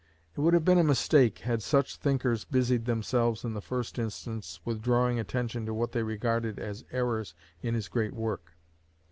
[0.35, 4.59] It would have been a mistake had such thinkers busied themselves in the first instance
[4.65, 8.53] with drawing attention to what they regarded as errors in his great work.